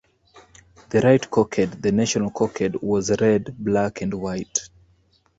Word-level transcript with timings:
The 0.89 0.99
right 1.01 1.29
cockade, 1.29 1.73
the 1.73 1.91
national 1.91 2.31
cockade, 2.31 2.73
was 2.81 3.15
red, 3.21 3.55
black 3.59 4.01
and 4.01 4.11
white. 4.15 4.67